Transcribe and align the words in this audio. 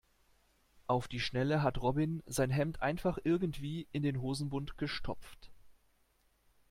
Auf 0.87 1.07
die 1.07 1.19
Schnelle 1.19 1.61
hat 1.61 1.79
Robin 1.83 2.23
sein 2.25 2.49
Hemd 2.49 2.81
einfach 2.81 3.19
irgendwie 3.23 3.87
in 3.91 4.01
den 4.01 4.19
Hosenbund 4.19 4.75
gestopft. 4.79 5.51